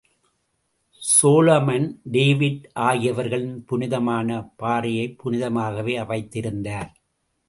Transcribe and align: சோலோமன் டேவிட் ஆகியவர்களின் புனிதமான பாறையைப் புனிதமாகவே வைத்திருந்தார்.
சோலோமன் 1.01 1.99
டேவிட் 2.03 2.69
ஆகியவர்களின் 2.73 3.65
புனிதமான 3.65 4.49
பாறையைப் 4.57 5.17
புனிதமாகவே 5.17 6.05
வைத்திருந்தார். 6.05 6.91